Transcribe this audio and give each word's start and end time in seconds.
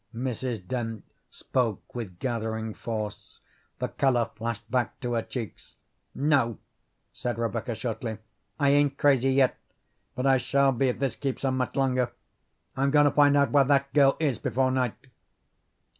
Mrs. 0.15 0.67
Dent 0.67 1.03
spoke 1.29 1.93
with 1.93 2.17
gathering 2.17 2.73
force. 2.73 3.39
The 3.77 3.89
colour 3.89 4.31
flashed 4.33 4.63
back 4.71 4.99
to 5.01 5.13
her 5.13 5.21
cheeks. 5.21 5.75
"No," 6.15 6.57
said 7.13 7.37
Rebecca 7.37 7.75
shortly. 7.75 8.17
"I 8.59 8.71
ain't 8.71 8.97
crazy 8.97 9.29
yet, 9.29 9.57
but 10.15 10.25
I 10.25 10.37
shall 10.39 10.71
be 10.71 10.87
if 10.87 10.97
this 10.97 11.15
keeps 11.15 11.45
on 11.45 11.55
much 11.57 11.75
longer. 11.75 12.11
I'm 12.75 12.89
going 12.89 13.05
to 13.05 13.11
find 13.11 13.37
out 13.37 13.51
where 13.51 13.63
that 13.65 13.93
girl 13.93 14.17
is 14.19 14.39
before 14.39 14.71
night." 14.71 14.95